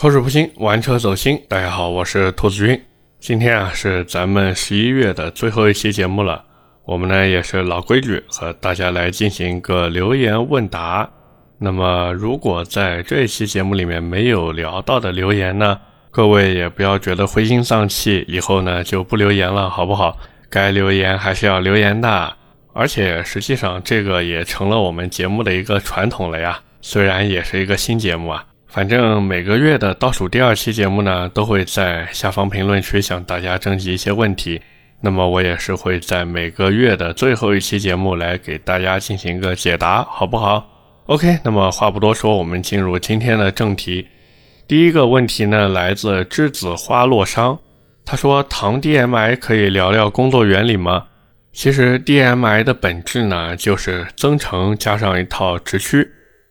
[0.00, 1.42] 口齿不清，玩车走心。
[1.48, 2.80] 大家好，我是兔子君。
[3.18, 6.44] 今天啊是咱们十一月的最后一期节目了。
[6.84, 11.10] 我们呢也是老规矩，和大家来进行一个留言问答。
[11.58, 15.76] 那么如果在这一期节目里面没有聊到的留言呢，
[16.12, 20.16] 各位也不要觉得灰心丧气，以后呢就不留言了，好不好？
[20.48, 22.36] 该留言还是要留言的。
[22.72, 26.60] 而且实际上这个也成了我们节目的一个传统了呀。
[26.80, 28.44] 虽然也是一个新节目啊。
[28.68, 34.60] 反正每个月的倒数第二期节目呢，都会在下方评论区向大家征集一些问题。
[35.00, 40.68] 那么我也是会在每个月的最后一期节目来给大家进行一个解答，好不好
[41.06, 44.06] ？OK，那么话不多说，我们进入今天的正题。
[44.66, 47.58] 第一个问题呢，来自栀子花落殇，
[48.04, 51.06] 他说：“糖 DMI 可以聊聊工作原理吗？”
[51.54, 56.06] 其实 DMI 的本质呢，就是增程加上一套直驱。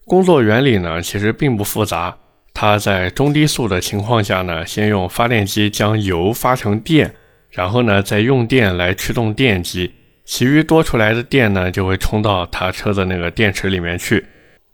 [0.08, 2.16] 工作原理呢，其实并不复杂。
[2.54, 7.14] 它在中低速的情况下呢，先用发电机将油发成电，
[7.52, 9.92] 然后呢，再用电来驱动电机，
[10.24, 14.26] 其余多出来的电呢，就会充到它车的那个电池里面去。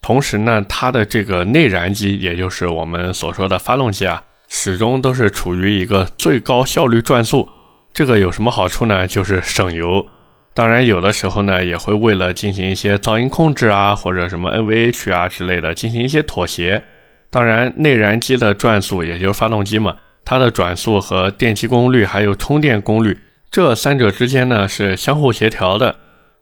[0.03, 7.49] 同时呢，它的这个内燃机，也就是我们所说的发动机啊，始终都是处于一个最高效率转速。
[7.91, 9.07] 这个有什么好处呢？
[9.07, 10.05] 就是省油。
[10.55, 16.83] 当然，有的时候呢，也会为了进行一些噪音控制啊，或者什么 NVH 啊之类的，进行一些妥协。
[17.31, 23.17] 当然，内燃机的转速，也就是发动机嘛，它的转速和电机功率还有充电功率，
[23.49, 25.95] 这三者之间呢是相互协调的。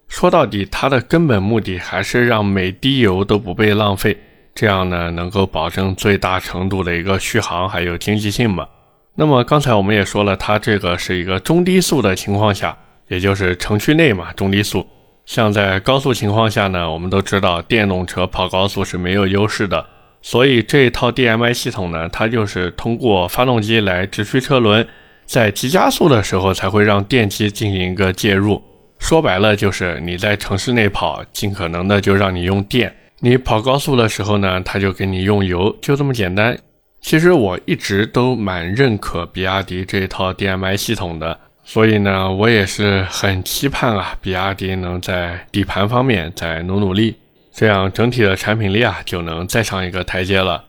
[0.10, 4.18] 说到底，它的根本目的还是让每滴油都不被浪费，
[4.54, 8.68] 这样呢能够保证最大程度的一个续航还有经济性嘛。
[9.16, 12.78] 那么刚才我们也说了，它这个是一个中低速的情况下。
[13.12, 14.88] 也就是城区内嘛，中低速。
[15.26, 19.86] 像在高速情况下呢，我们都知道电动车跑高速是没有优势的，
[20.22, 24.88] 所以这一套 DMI 系统呢，它就是通过发动机来直驱车轮，
[25.26, 28.64] 在急加速的时候才会让电机进行一个介入。
[28.98, 32.90] 说白了就是你在城市内跑，尽可能的就让你用电；
[33.20, 36.58] 你跑高速的时候呢，它就给你用油，就这么简单。
[37.02, 41.38] 其实我一直都蛮认可比亚迪这一套 DMI 系统的。
[41.74, 47.16] 所以呢，我也是很期盼啊，比亚迪能在底盘方面再努努力，
[47.54, 50.66] 这样整体的产品力啊就能再上一个台阶了。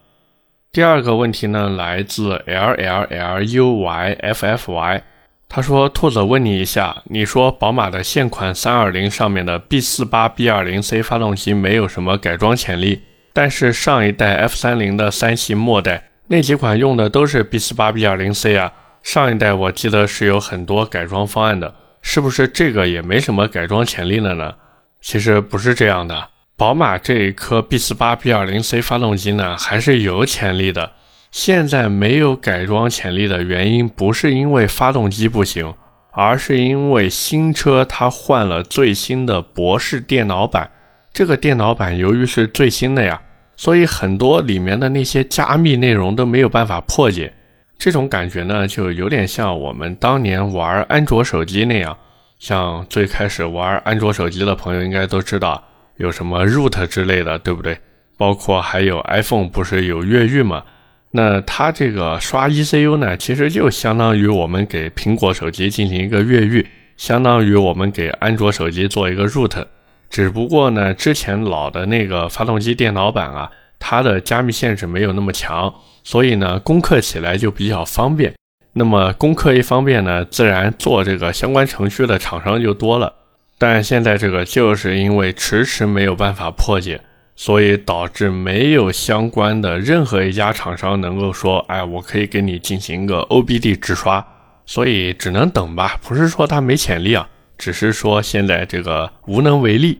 [0.71, 5.03] 第二个问题呢，来自 L L L U Y F F Y，
[5.49, 13.01] 他说：“兔子问你一下，你说宝马的现款三二零上面的 B 四八 B 二零 C 发动机没有什么改装潜力，
[13.33, 18.71] 但是上一代 F 三零的三系末代那几款用的都是 B 四八 B 二零 C 啊。”
[19.03, 24.53] 上一代我记得是有很多改装方案的，是不是这个也没什么改装潜力了呢？
[25.01, 30.93] 其实不是这样的，宝马这一颗 B 四八 B 二零 C 发动机呢还是有潜力的。
[31.31, 35.73] 现在没有改装潜力的原因不是因为发动机不行，
[36.11, 40.71] 而是因为新车它换了最新的博士电脑版。
[41.11, 43.21] 这个电脑版由于是最新的呀，
[43.57, 47.33] 所以很多里面的那些加密内容都没有办法破解。
[47.77, 51.97] 这种感觉呢，就有点像我们当年玩安卓手机那样。
[52.39, 55.63] 像最开始玩安卓手机的朋友应该都知道，
[55.95, 57.77] 有什么 root 之类的，对不对？
[58.17, 60.63] 包括还有 iPhone 不是有越狱吗？
[61.11, 66.67] 那它这个刷 ECU 呢，其实就相当于我们给苹果手机进行一个越狱，
[66.97, 69.65] 相当于我们给安卓手机做一个 root。
[70.09, 73.49] 只不过呢，之前老的那个发动机电脑版啊，
[73.85, 75.73] 它的加密限制没有那么强。
[76.05, 78.33] 所以呢，攻克起来就比较方便。
[78.71, 83.13] 那么攻克一方便呢，自然做这个相关程序的厂商就多了。
[83.57, 87.01] 但现在这个就是因为迟迟没有办法破解，
[87.35, 94.25] 所以导致没有相关的任何一家厂商能够说，哎，我可以给你进行一个 OBD 直刷。
[94.65, 97.27] 所以只能等吧，不是说它没潜力啊，
[97.57, 99.99] 只是说现在这个无能为力。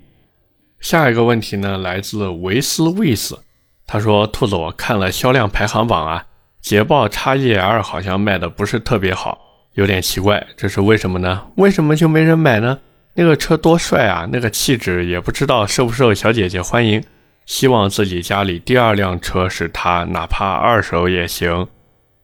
[0.80, 3.38] 下一个问题呢，来自维斯维斯。
[3.86, 6.26] 他说：“兔子，我看了销量排行榜啊，
[6.62, 9.38] 捷豹 XEL 好像卖的不是特别好，
[9.74, 11.44] 有点奇怪，这是为什么呢？
[11.58, 12.80] 为什么就没人买呢？
[13.16, 17.04] 那个车多帅啊，那个气质也不知道受不受小姐姐欢迎。
[17.46, 21.68] 希望自己家里第二辆车是它，哪怕二手也行。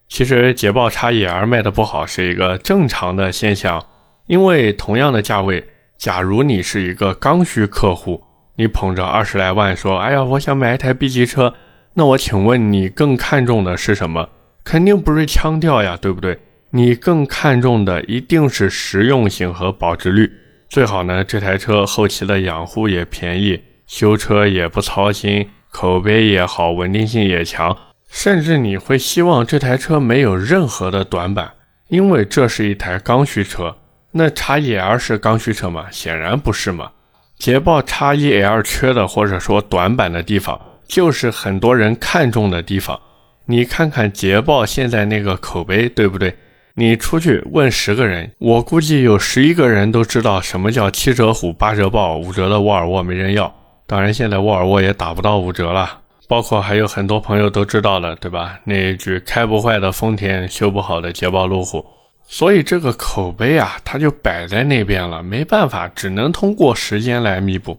[0.07, 3.85] 其实捷豹 XEL 卖的不好是一个正常的现象，
[4.27, 5.63] 因为同样的价位，
[5.97, 8.23] 假如你是一个刚需客户。”
[8.59, 11.53] 你捧着二十来万说：“哎呀，我想买一台 B 级车。”
[11.95, 14.27] 那我请问你更看重的是什么？
[14.65, 16.37] 肯定不是腔调呀，对不对？
[16.71, 20.29] 你更看重的一定是实用性和保值率。
[20.67, 27.77] 最好呢，这台车后期的养护也便宜，修车也不操心，口碑也好，稳定性也强。
[28.11, 31.53] 甚至你会希望这台车没有任何的短板，
[31.87, 33.77] 因为这是一台刚需车。
[34.11, 35.85] 那 X1L 是刚需车吗？
[35.89, 36.91] 显然不是嘛。
[37.39, 40.59] 捷豹 X1L 缺的或者说短板的地方，
[40.89, 42.99] 就是很多人看重的地方。
[43.45, 46.35] 你看看捷豹现在那个口碑，对不对？
[46.75, 53.53] 你出去问十个人，我估计有十一个人都知道什么叫七折虎、八折豹、五折的沃尔沃没人要。
[53.87, 56.01] 当然，现在沃尔沃也打不到五折了。
[56.27, 58.59] 包括还有很多朋友都知道了，对吧？
[58.65, 61.83] 那一句“开不坏的丰田，修不好的捷豹路虎”。
[62.31, 67.75] 所以这个口碑啊，它就摆在那边了，没办法，只能通过时间来弥补。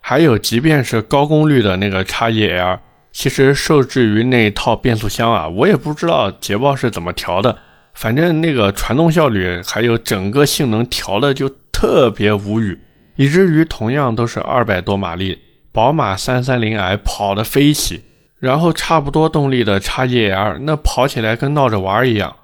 [0.00, 2.78] 还有，即便是高功率的那个 x E L，
[3.12, 7.58] 其实受制于那一套变速箱啊，我也不知道捷豹是怎么调的。
[7.92, 12.80] 反正那个传动效率还有整个性能调的就特别无语，
[13.16, 15.38] 以至于同样都是二百多马力，
[15.72, 18.02] 宝马三三零 i 跑得飞起，
[18.38, 22.34] 然后差不多动力的叉 E L 那跑起来跟闹着玩一样。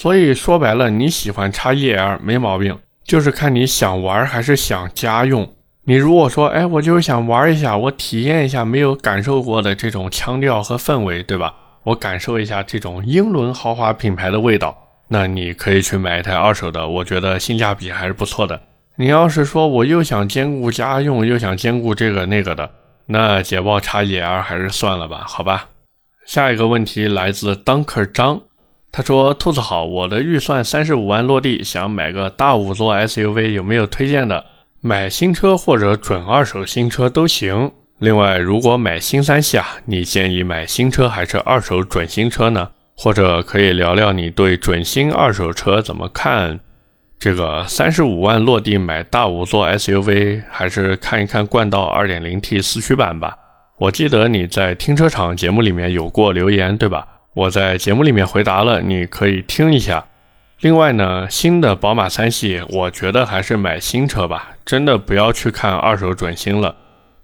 [0.00, 5.52] 所以说白了，你喜欢叉 E L 没毛病，就是看你想玩还是想家用。
[5.86, 11.52] 你如果说，哎，我就是想玩一下，我体验一下没有感受过的这种腔调和氛围，对吧？
[11.82, 14.78] 我感受一下这种英伦豪华品牌的味道。
[15.08, 18.60] 那你可以去买一台二手的，我觉得性价比还是不错的。
[18.94, 22.70] 你要是说我又想兼顾家用，又想兼顾这个那个的，
[23.06, 25.66] 那捷豹 XEL 还是算了吧，好吧。
[26.24, 28.42] 下一个问题来自 Dunker 张，
[28.90, 34.44] 他说：“兔子好，我的预算三十五万落地，想买个大五座 SUV，有没有推荐的？
[34.80, 37.72] 买新车或者准二手新车都行。
[37.98, 42.70] 另外，如果买新三系啊，你建议买新车还是二手准新车呢？”
[43.00, 46.58] 或者可以聊聊你对准新二手车怎么看？
[47.16, 53.36] 这个三十五万落地买大五座 SUV，还是看一看冠道 2.0T 四驱版吧。
[53.78, 57.06] 我记得你在停车场节目里面有过留言，对吧？
[57.38, 60.04] 我在节目里面回答了，你可以听一下。
[60.58, 66.74] 另外呢，新的宝马三系，我觉得还是买新车吧，真的不要去看二手准新了。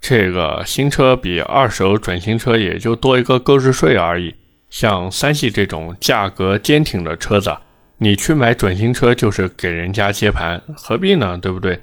[0.01, 4.33] 这个新车比二手准新车也就多一个购置税而已。
[4.71, 7.53] 像三系这种价格坚挺的车子，
[7.99, 11.37] 你去买准新车就是给人家接盘，何必呢？
[11.37, 11.81] 对不对？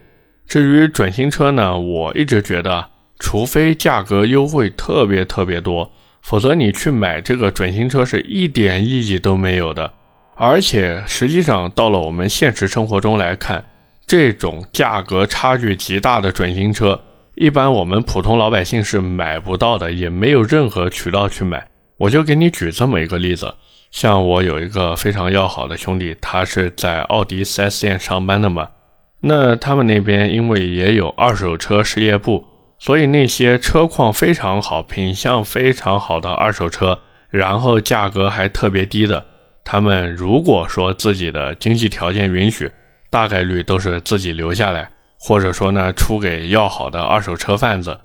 [0.47, 2.87] 至于准新车呢，我一直觉得，
[3.19, 9.93] 除非价格优惠特别特别多，否则你去买这个准新车是一点意义都没有的。
[10.35, 13.63] 而且实际上到了我们现实生活中来看，
[14.07, 16.99] 这种价格差距极大的准新车，
[17.35, 21.67] 一般我们普通老百姓是买不到的，也没有任何渠道去买。
[21.97, 23.53] 我就给你举这么一个例子，
[23.91, 28.69] 像我有一个非常要好的兄弟，他是在奥迪 4S 店上班的嘛。
[29.21, 32.43] 那他们那边因为也有二手车事业部，
[32.81, 36.97] 所以那些车况非常好、品相非常好的二手车，
[37.29, 39.23] 然后价格还特别低的，
[39.63, 42.71] 他们如果说自己的经济条件允许，
[43.11, 44.89] 大概率都是自己留下来，
[45.19, 47.99] 或者说呢出给要好的二手车贩子。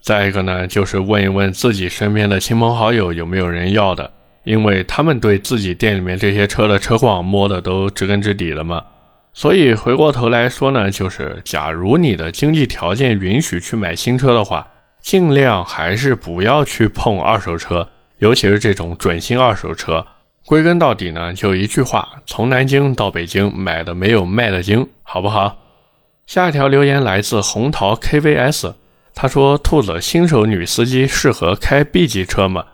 [0.00, 4.10] 再一个呢，就是问一问自己身边的亲朋好友有没有人要的，
[4.44, 8.82] 因为他们对自己店里面这些车的车况摸的都知根知底了嘛。
[9.34, 14.68] 所以回过头来说呢，就是假如你的经济条件允许去买新车的话，
[15.00, 17.88] 尽量还是不要去碰二手车，
[18.18, 20.06] 尤其是这种准新二手车。
[20.44, 25.56] 归根到底呢，就一句话：从南京到北京，买的没有卖的精，好不好？
[26.26, 28.74] 下一条留言来自红桃 KVS。
[29.14, 32.64] 他说：“兔子，新手女司机适合开 B 级车吗？”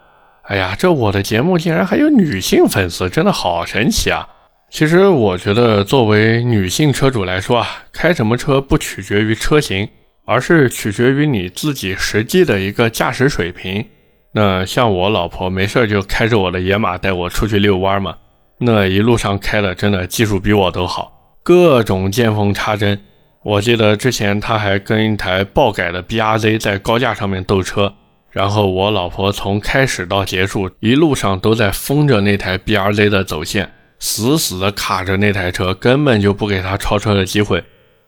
[0.43, 4.29] 哎呀，这我的节目竟然还有女性粉丝，真的好神奇啊！
[4.71, 9.89] 其实我觉得，作为女性车主来说啊，开什么车不取决于车型，
[10.27, 13.87] 而是取决于你自己实际的一个驾驶水平。
[14.33, 18.17] 那像我老婆没事就开着我的野马带我出去遛弯嘛，
[18.59, 23.01] 那一路上开的真的技术比我都好，各种见缝插针。
[23.43, 27.95] 我记得之前他还跟一台爆改的 BRZ 在高架上面斗车，
[28.31, 37.62] 然后我老婆从开始到结束一路上都在封着那台 BRZ 的走线，死死的卡着那台车，根本就不给他超车的机会。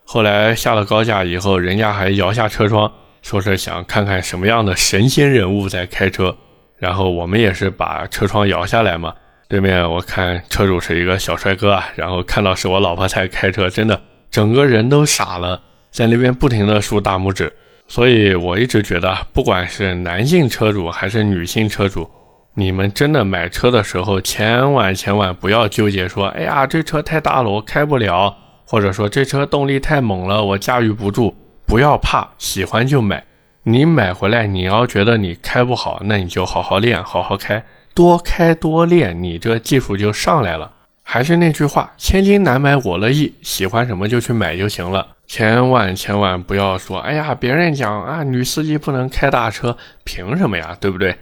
[0.05, 2.93] 后来下了高架以后，人家还摇下车窗，
[3.23, 6.37] 说是想看看什么样的神仙人物在开车。
[6.79, 9.15] 然后我们也是把车窗摇下来嘛，
[9.49, 14.01] 对面我看车主是一个小帅哥啊，然后看到是我老婆在开车，真的。
[14.31, 17.53] 整个人都傻了，在那边不停的竖大拇指，
[17.87, 22.09] 所以我一直觉得，不管是男性车主还是女性车主，
[22.55, 31.35] 你们真的买车的时候，千万千万不要纠结说，哎呀，这车太大了，我开不了，或者说这车动力太猛了，我驾驭不住。
[31.65, 33.25] 不要怕，喜欢就买。
[33.63, 37.65] 你买回来，你要觉得你开不好，那你就好好练，好好开，
[37.95, 40.73] 多开多练，你这技术就上来了。
[41.05, 45.07] 还是那句话，千金难买我乐意，喜欢什么就去买就行了。
[45.27, 50.77] 千万千万不要说，哎呀，别人讲啊，女司机不能开大车，凭什么呀？
[50.81, 51.17] 对不对？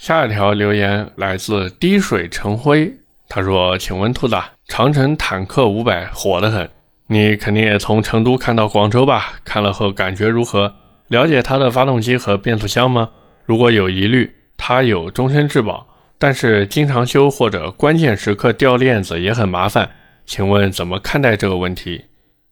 [0.00, 2.90] 下一条留言来自滴水成灰，
[3.28, 4.34] 他说：“请问兔子，
[4.66, 6.70] 长城坦克五百火得很，
[7.08, 9.34] 你肯定也从成都看到广州吧？
[9.44, 10.74] 看了后感觉如何？
[11.08, 13.10] 了解它的发动机和变速箱吗？
[13.44, 15.86] 如果有疑虑，它有终身质保，
[16.18, 19.90] 但是经常修或者关键时刻掉链子也很麻烦，
[20.24, 22.06] 请问怎么看待这个问题？”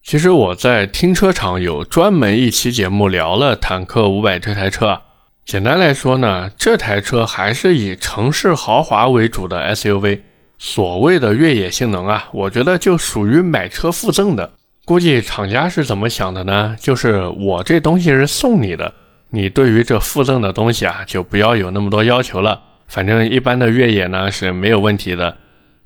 [0.04, 5.00] 其实我在停车场有专门一期节目聊了坦克五百这台车。
[5.48, 10.20] 简单来说呢，这台车还是以城市豪华为主的 SUV。
[10.58, 14.52] 所谓的越野性能啊，我觉得就属于买车附赠的。
[14.84, 16.76] 估计厂家是怎么想的呢？
[16.78, 18.92] 就是我这东西是送你的，
[19.30, 22.60] 你对于这附赠的东西啊，就不要有那么多要求了。
[22.86, 25.34] 反正一般的越野呢是没有问题的。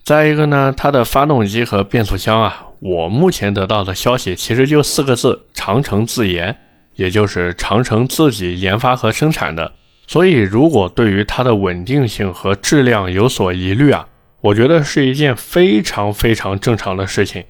[0.03, 6.59] 再一个呢，它的发动机和变速箱啊，我目前得到的消息其实就四个字：长城自研。
[6.95, 9.73] 也就是长城自己研发和生产的，
[10.07, 14.07] 所以如果对于它的稳定性和质量有所疑虑啊，
[14.41, 17.45] 我觉得是一件非常非常正常的事情。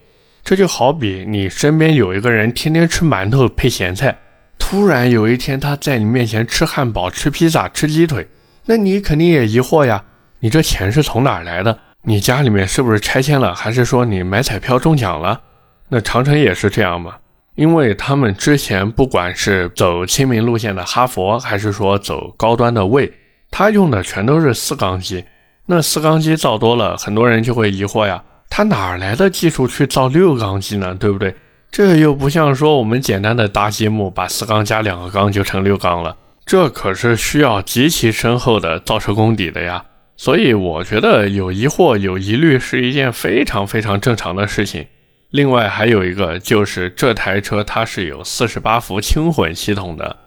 [0.44, 4.18] 这就好比你身边有一个人天天吃馒头配咸菜，
[4.58, 8.26] 突然有一天他在你面前吃汉堡、吃披萨、吃鸡腿，
[8.66, 10.04] 那你肯定也疑惑呀，
[10.40, 11.78] 你这钱是从哪来的？
[12.04, 13.54] 你家里面是不是拆迁了？
[13.54, 15.40] 还是说你买彩票中奖了？
[15.88, 17.14] 那长城也是这样吗？
[17.54, 23.12] 因为他们之前不管是走亲民路线的哈佛，还是说走高端的魏，
[23.50, 25.24] 他用的全都是四缸机。
[25.66, 30.94] 那四缸机造多了，很多人就会疑惑呀，他哪来的技术去造六缸机呢？
[30.94, 31.34] 对不对？
[31.70, 39.84] 这又不像说我们简单的搭积木，把四缸加两个缸就成六缸了，这可是需要极其深厚的造车功底的呀。
[40.16, 44.86] 所以我觉得有疑惑、有疑虑是一件非常非常正常的事情。
[45.32, 50.18] 另外还有一个就是这台车它是有四十八伏轻混系统的，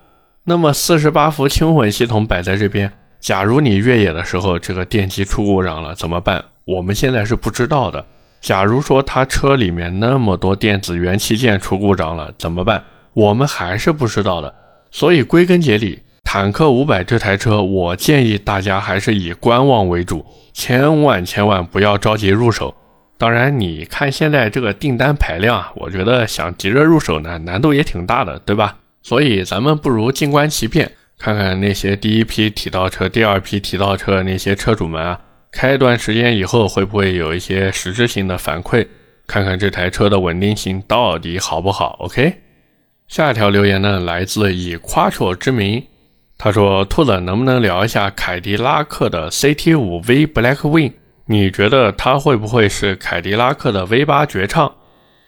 [0.46, 6.44] 那么四十八伏轻混系统摆在这边，假如你越野的时候这个电机出故障了怎么办？
[6.66, 8.04] 我们现在是不知道的。
[8.42, 12.84] 假如说它车里面那么多电子元器件出故障了怎么办？
[13.14, 14.52] 我们还是不知道的。
[14.90, 22.74] 所以归根结底，坦克五百这台车，我建议大家还是以观望为主，千万千万不要着急入手。
[23.18, 28.78] 当然，你看现在这个订单排量啊，我觉得想急着入手呢，难度也挺大的，对吧？
[29.02, 38.86] 所以咱们不如静观其变，看看那些第一批提到车、第二批提到车那些车主们啊，开一段时间以后会不会有一些实质性的反馈？
[39.28, 42.42] 看看这台车的稳定性到底好不好？OK。
[43.08, 45.84] 下一条留言呢，来自以夸绰之名，
[46.38, 50.92] 他说：“兔子能不能聊一下凯迪拉克的 CT5V Blackwing？”
[51.28, 54.74] 你觉得它会不会是凯迪拉克的 V8 绝唱？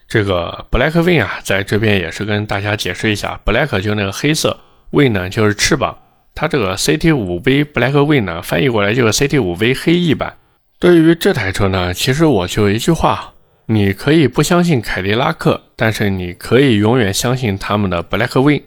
[0.08, 4.58] 这个 Blackwing 啊，在这边也是跟大家解释一下，Black 就那个黑色
[4.92, 5.98] ，win 呢就是翅膀。
[6.34, 10.38] 它这个 CT5V Blackwing 呢，翻译过来就是 CT5V 黑翼版。
[10.80, 13.34] 对于这台车呢，其实我就一句话：
[13.66, 18.62] 你可以不相信凯迪拉克，但是你可以永远相信他们的 Blackwing。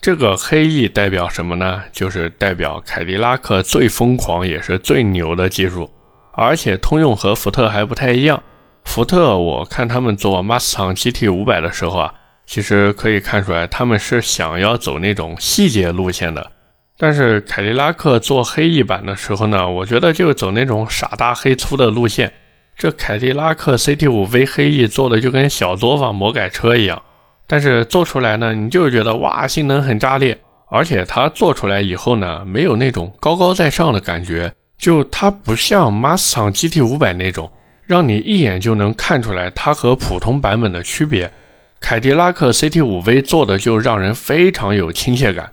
[0.00, 1.82] 这个黑翼代表什么呢？
[1.90, 5.90] 就是代表凯迪拉克最疯狂也是最牛的技术。
[6.36, 8.42] 而且通用和福特还不太一样。
[8.84, 12.14] 福特，我看他们做 Mustang GT 五百的时候啊，
[12.46, 16.50] 其实可以看出来他们是想要走那种细节路线的。
[16.96, 22.32] 但是凯迪拉克做黑翼版的时候呢，我觉得就走那种傻大黑粗的路线。
[22.76, 27.02] 这凯迪拉克 CT 五 V 黑翼做的就跟小作坊魔改车一样，
[27.46, 30.38] 但是做出来呢，你就觉得哇，性能很炸裂。
[30.70, 34.52] 而且它做出来以后呢，没有那种高高在上的感觉。
[34.84, 37.50] 就它不像 Mustang GT 五百那种，
[37.86, 41.32] 让你一眼就能看出来它和普通版本的区别。
[41.80, 45.50] 凯迪拉克 CT 五 V 做的就让人非常有亲切感。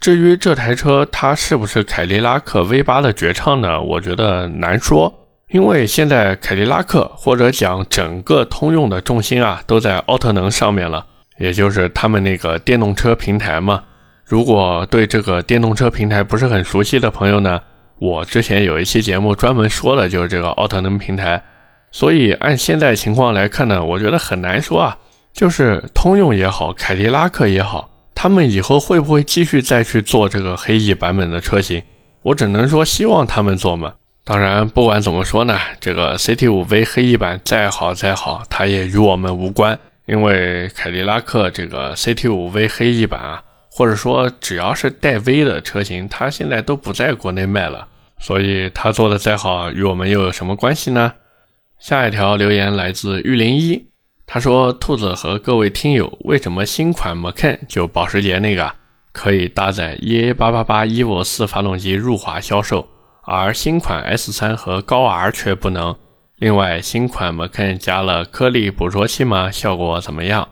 [0.00, 3.80] 至于这台车它是不是凯迪拉克 V 八的绝唱呢？
[3.80, 11.06] 我觉得难说，因为现在凯迪拉克或者讲整个通用的重心啊都在奥特能上面了，
[11.38, 13.84] 也就是他们那个电动车平台嘛。
[14.24, 17.60] 如果对这个电动车平台不是很熟悉的朋友呢？
[17.98, 21.42] 我之前有一期节目专门说的就是这个奥特能平台，
[21.90, 24.98] 所以按现在情况来看呢，我觉得很难说啊。
[25.32, 31.82] 就是通用也好，凯迪拉克也好，他们以后会不会继续再去做这个黑翼版本的车型？
[32.22, 33.94] 我只能说希望他们做嘛。
[34.22, 43.42] 当然，不管怎么说呢，这个 CT5V 黑翼版再好再好，它也与我们无关，因为凯迪拉克这个 CT5V 黑翼版啊。
[43.76, 47.88] 或者说，只要是带 V 的车型，它现在都不在国内卖了。
[48.20, 51.14] 所以它做的再好，与我们又有什么关系呢？
[51.80, 53.88] 下一条留言来自玉林一，
[54.26, 58.72] 他说：“兔子和各位听友，为什么新款 Macan 就保时捷那个
[59.10, 62.86] 可以搭载 EA 八八八 Evo 四发动机入华销售，
[63.24, 65.96] 而新款 S 三和高 R 却不能？
[66.36, 69.50] 另外，新款 Macan 加了颗粒捕捉器吗？
[69.50, 70.48] 效果怎么样？”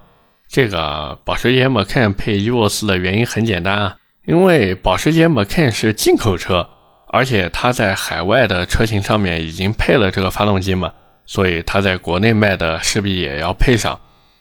[0.53, 6.69] 这个保时捷 Macan 配 Evo 四的原因很简单啊，因为保时捷 Macan 是进口车，
[7.09, 10.93] 而且它在海外的车型上面已经配了这个发动机嘛。
[11.25, 13.99] 所以它在国内卖的势必也要配上。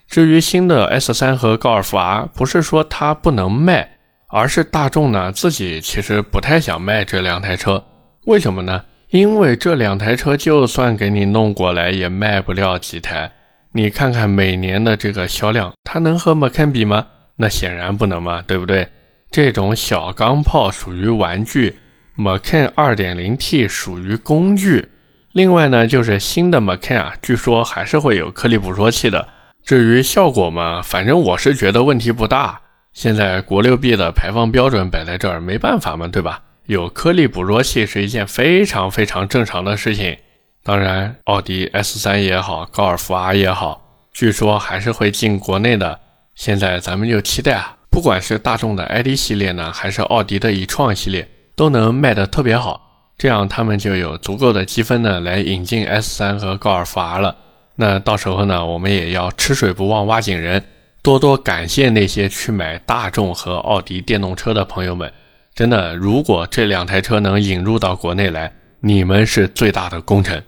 [0.09, 3.89] 至于新的 S 三和高尔夫 R，不是说它不能卖，
[4.27, 7.81] 而是大众呢自己其实不太想卖这两台车。
[8.25, 8.83] 为什么呢？
[9.11, 13.31] 因为这两台车就算给你弄过来，也卖不了几台。
[13.73, 17.07] 你看看每年的这个销量，它能和 Macan 比吗？
[17.37, 18.87] 那显然不能嘛，对不对？
[19.29, 21.77] 这种小钢炮属于玩具
[22.17, 24.89] ，Macan 2.0T 属于工具。
[25.31, 29.29] 另外呢，就是新的 Macan 啊，据说还是会有颗粒捕捉器的。
[29.63, 32.59] 至于效果嘛，反正我是觉得问题不大。
[32.91, 36.41] 现在国六 B 的排放标准摆在这儿，没办法嘛，对吧？
[36.65, 40.17] 有颗粒捕捉器是一件非常非常正常的事情。
[40.63, 43.81] 当然，奥迪 S3 也好，高尔夫 R 也好，
[44.13, 45.99] 据说还是会进国内的。
[46.35, 53.13] 现在咱们就期待啊，不管是大众的 ID 系列呢，还是奥迪的 e 创系列，都能卖得特别好。
[53.17, 57.35] 这样他们就有足够的积分呢，来引进 S3 和高尔夫 R 了。
[57.75, 60.63] 那到时候呢，我们也要吃水不忘挖井人，
[61.01, 65.11] 多多感谢那些去买大众和奥迪电动车的朋友们。
[65.55, 70.43] 真的，如果这两台车能引入到国内来，你们是最大的功臣。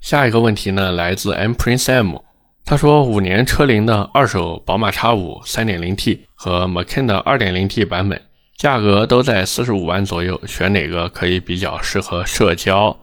[0.00, 2.16] 下一个问题呢，来自 M Prince M，
[2.64, 8.20] 他说五年车龄的二手宝马 X5 3.0T 和 Macan 的 2.0T 版本。
[8.56, 12.96] 价格都在四十五万左右，选哪个可以比较适合社交？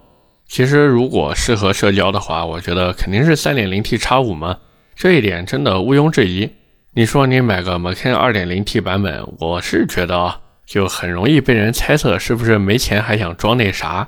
[0.48, 4.58] 其实如果适合社交的话，我觉得肯定是三点零 T 叉五嘛，
[4.96, 6.50] 这一点真的毋庸置疑。
[6.96, 14.08] 你说你买个 Macan 二点零 T 版本，我是觉得啊，就很容易被人猜测是不是没钱还想装那啥。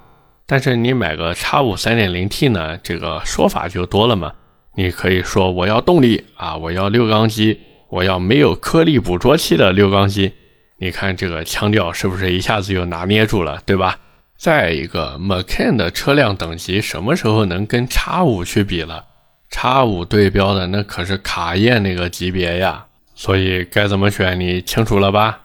[0.51, 4.33] 但是你买个叉五三点零 T 呢，这个说法就多了嘛。
[4.73, 7.59] 你可以说我要动力啊，我要六缸机，
[7.89, 10.33] 我要没有颗粒捕捉器的六缸机。
[10.79, 13.99] 你看这个腔调是不是一下子就拿捏住了，对吧？
[14.39, 19.05] 再一个，Macan 的车辆等级什么时候能跟叉五去比了？
[19.51, 25.41] 叉五对标的那可是卡宴那个级别呀，所以该怎么选你清楚了吧？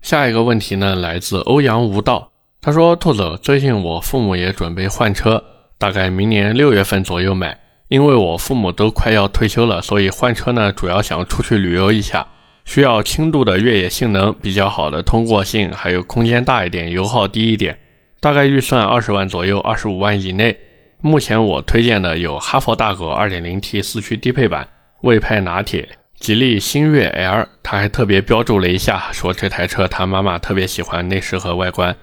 [0.00, 2.30] 下一个问题呢，来自欧阳无道，
[2.64, 5.44] 他说：“兔子，最近我父母也准备换车，
[5.76, 12.26] 大概明年六月份左右买，因为我父母都快要退休了，所以换车呢，主要想出去旅游一下。”
[12.64, 17.78] 需要轻度的越野性能，比较好的通过性，还有空间大一点，油耗低一点。
[18.18, 20.56] 大概预算二十万左右，二十五万以内。
[21.02, 24.66] 目前我推荐的有哈佛大狗 2.0T 四驱低配版、
[25.02, 25.86] 魏派拿铁、
[26.18, 27.46] 吉利星越 L。
[27.62, 31.94] 他还特别标注了一下，说这台车他妈妈特别喜欢内饰和外观。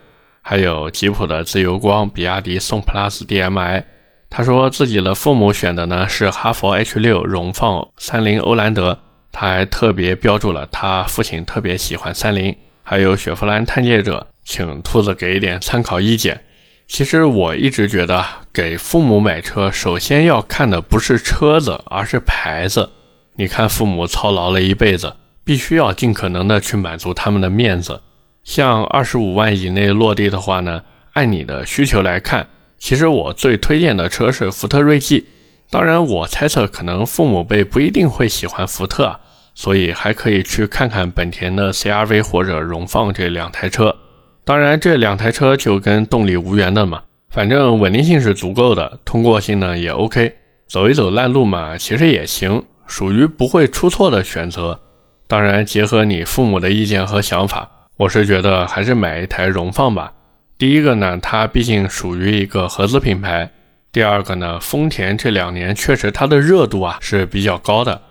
[0.41, 3.85] 还有吉普的自由光、比亚迪宋 PLUS DM-i。
[4.29, 8.99] 他说自己的父母选的呢是哈佛 H6 荣放、三菱欧蓝德。
[9.31, 16.41] 他还特别标注了他父亲特别喜欢三菱，还有雪佛兰探界者，请兔子给一点参考意见。
[16.87, 22.89] 其实我一直觉得，给父母买车，首先要看的不是车子，而是牌子。
[23.35, 28.01] 你看父母操劳了一辈子，必须要尽可能的去满足他们的面子。
[28.43, 35.27] 像二十五万以内落地的话呢，按你的需求来看，其实我最推荐的车是福特锐际。
[35.69, 39.19] 当然，我猜测可能父母辈不一定会喜欢福特，
[39.55, 43.95] 所以还可以去看看本田的 CRV 或者荣放这两台车。
[44.43, 50.33] 当然，这两台车就跟动力无缘的嘛，反正稳定性是足够的，通过性呢也 OK，
[50.67, 54.81] 走一走烂路嘛，其实也行，属于不会出错的选择。
[55.27, 60.11] 当然，结合你父母的意见和想法，我是觉得还是买一台荣放吧。
[60.57, 63.47] 第一个呢，它毕竟属于一个合资品牌。
[63.91, 68.01] 第二个呢，丰田这两年确实它的热度啊是比较高的。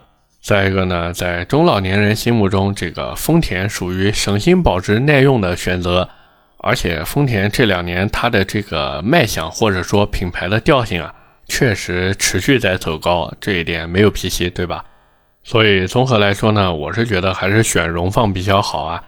[0.40, 6.08] 再一个呢，在中老年人心目中，这个丰田属于省心、保值、耐用的选择。
[6.58, 11.12] 而且丰田这两年它的这个卖相或者说品牌的调性啊，
[11.48, 14.84] 确实持续在走高，这一点没有脾气，对吧？
[15.42, 19.02] 所以综合来说呢，我是觉得还是选荣放比较好啊。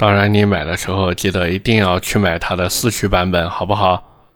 [0.00, 4.32] 当然，你买的时候记得一定要去买它的四驱版本，好不好？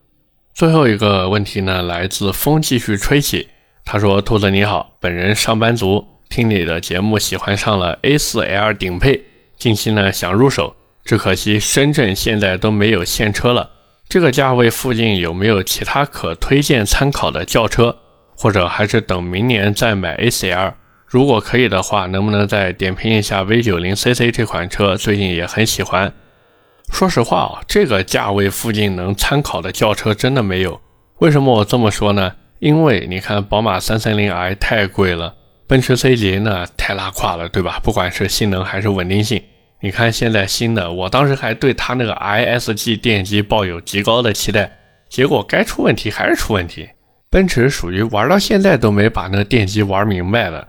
[0.52, 3.48] 最后一个问题呢，来自风继续吹起。
[3.82, 9.22] 他说：“兔子你好，本人上班族，听你的节目喜欢上了 A4L 顶配，
[9.56, 13.70] 近期呢想入手，只可惜深圳现在都没有现车了。
[14.06, 17.96] 这个价位附近有没有其他可推荐参考的轿车，
[18.36, 20.74] 或者还是等明年再买 A4L？
[21.14, 24.96] 如果可以的话，能不能再点评一下 V90CC 这款车？
[24.96, 26.12] 最近也很喜欢。
[26.90, 30.80] 说实话啊，这个价位附近能参考的轿车真的没有。
[31.20, 32.32] 为什么我这么说呢？
[32.58, 35.32] 因为你看，宝马 330i 太贵了，
[35.68, 37.78] 奔驰 C 级呢太拉胯了，对吧？
[37.80, 39.40] 不管是性能还是稳定性。
[39.82, 44.68] 你看现在新的，我当时还对它那个 ISG 电机抱有极高的期待，
[45.08, 46.88] 结果该出问题还是出问题。
[47.30, 50.66] 奔驰属于玩到现在都没把那个电机玩明白的。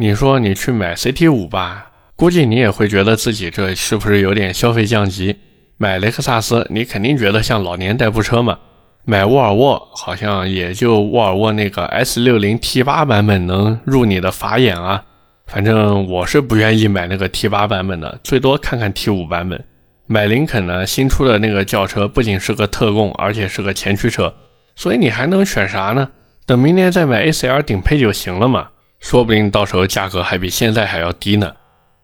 [0.00, 5.34] 你说你去买 CT 五吧，估计你也会觉得自己这是不是有点消费降级？
[5.76, 8.56] 买雷克萨斯，你肯定觉得像老年代步车嘛。
[9.04, 15.02] 买沃尔沃，好像也就沃尔沃那个 S60 T8 版本能入你的法眼啊。
[15.48, 19.64] 反正我是不愿意买那个 T 八版本的，最多看看 T 五版本。
[20.06, 24.32] 买林肯呢，新出的那个轿车不仅是个特供，而且是个前驱车，
[24.76, 26.08] 所以你还能选啥呢？
[26.46, 28.68] 等明年再买 A4L 顶配就行了嘛，
[29.00, 31.52] 说不定到时候价格还比现在还要低呢。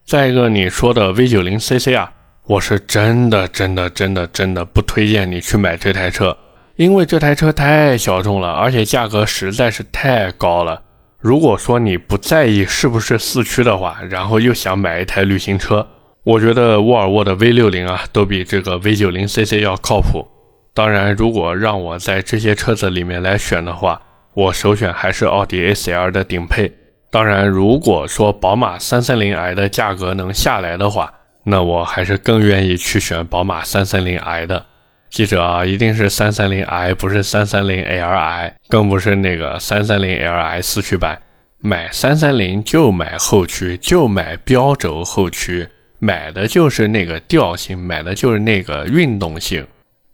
[0.05, 2.11] 再一个你说的 V90CC 啊，
[2.45, 6.37] 我是真的真的真的真的不推荐你去买这台车，
[6.75, 10.83] 因为这台车太小众了，而且价格实在是太高了。
[11.19, 15.87] 如果说你不在意是不是四驱的话，然后又想买一台旅行车，
[16.23, 20.27] 我觉得沃尔沃的 V60 啊都比这个 V90CC 要靠谱。
[20.75, 23.99] 当然，如果让我在这些车子里面来选的话，
[24.35, 26.71] 我首选还是奥迪 A4L 的顶配。
[27.15, 31.13] 当然，如果说宝马 330i 的价格能下来的话，
[31.45, 34.65] 那我还是更愿意去选宝马 330i 的。
[35.09, 41.17] 记者啊，一定是三三零 i，不是三三零 li，更不是那个三三零 li 四驱版。
[41.59, 49.65] 买三三零就买后驱，就买标轴后驱，买的就是那个调性，买的就是那个运动性。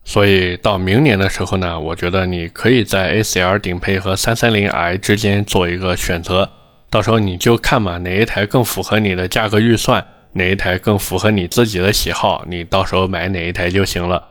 [0.04, 6.48] 所以到明年的时候呢，我觉得你可以在 A4L 顶配和三三零 i 之间做一个选择，
[6.92, 14.22] 到时候你就看嘛，哪一台更符合你的价格预算，哪一台更符合你自己的喜好，你到时候买哪一台就行了。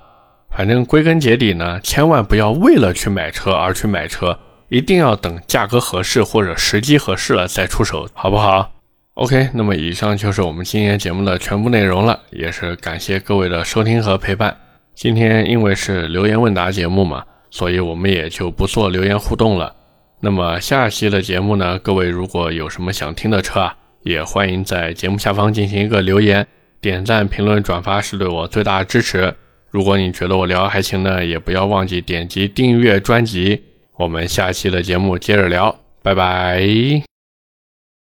[0.54, 8.70] 反正归根结底呢，千万不要为了去买车而去买车，一定要等价格合适或者时机合适了再出手，好不好
[9.14, 14.54] ？OK，那么以上就是我们今天节目的全部内容了，也是感谢各位的收听和陪伴。
[14.94, 19.74] 今天因为是留言问答节目嘛，所以我们也就不做留言互动了。
[20.20, 26.46] 那么下期的节目呢，各位如果有什么想听的车啊，也欢迎在节目下方进行一个留言、
[26.80, 29.35] 点赞、评论、转发，是对我最大的支持。
[29.70, 33.62] 如果你觉得我聊还行呢，也不要忘记点击订阅专辑。
[33.96, 37.09] 我们下期的节目接着聊，拜拜。